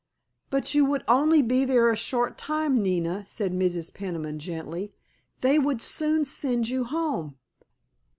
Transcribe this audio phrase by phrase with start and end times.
[0.49, 3.93] "But you would only be there a short time, Nina," said Mrs.
[3.93, 4.91] Peniman gently;
[5.41, 7.37] "they would soon send you home."